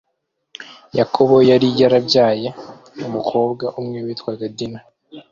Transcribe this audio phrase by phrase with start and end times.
[0.99, 2.47] yakobo yari yarabyaye
[3.07, 4.79] umukobwa umwe witwaga dina